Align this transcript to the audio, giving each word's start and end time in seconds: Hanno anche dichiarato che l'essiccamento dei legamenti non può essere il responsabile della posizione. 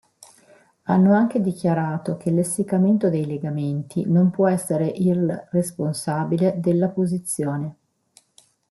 Hanno 0.85 1.13
anche 1.13 1.41
dichiarato 1.41 2.17
che 2.17 2.31
l'essiccamento 2.31 3.11
dei 3.11 3.27
legamenti 3.27 4.09
non 4.09 4.31
può 4.31 4.47
essere 4.47 4.87
il 4.87 5.47
responsabile 5.51 6.55
della 6.59 6.89
posizione. 6.89 7.75